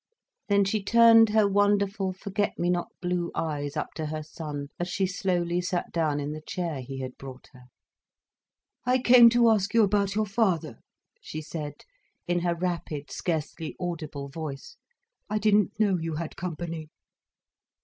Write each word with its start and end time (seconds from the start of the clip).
Then 0.47 0.65
she 0.65 0.83
turned 0.83 1.29
her 1.29 1.47
wonderful, 1.47 2.11
forget 2.11 2.57
me 2.57 2.71
not 2.71 2.87
blue 3.03 3.29
eyes 3.35 3.77
up 3.77 3.93
to 3.97 4.07
her 4.07 4.23
son, 4.23 4.69
as 4.79 4.87
she 4.87 5.05
slowly 5.05 5.61
sat 5.61 5.91
down 5.91 6.19
in 6.19 6.31
the 6.31 6.41
chair 6.41 6.81
he 6.81 7.01
had 7.01 7.17
brought 7.19 7.49
her. 7.53 7.65
"I 8.83 8.97
came 8.97 9.29
to 9.29 9.47
ask 9.51 9.75
you 9.75 9.83
about 9.83 10.15
your 10.15 10.25
father," 10.25 10.79
she 11.21 11.39
said, 11.43 11.85
in 12.27 12.39
her 12.39 12.55
rapid, 12.55 13.11
scarcely 13.11 13.75
audible 13.79 14.27
voice. 14.27 14.75
"I 15.29 15.37
didn't 15.37 15.79
know 15.79 15.99
you 15.99 16.15
had 16.15 16.35
company." 16.35 16.89